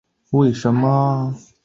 [0.03, 0.09] 岩手县
[0.55, 1.51] 盛冈市出身。